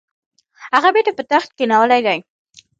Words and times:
هغه 0.75 0.89
بیرته 0.95 1.11
پر 1.17 1.25
تخت 1.31 1.49
کښېنولی 1.57 2.01
دی. 2.05 2.19